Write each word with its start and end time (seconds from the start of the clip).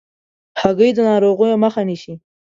هګۍ 0.61 0.91
د 0.95 0.99
ناروغیو 1.09 1.61
مخه 1.63 1.81
نیسي. 1.89 2.13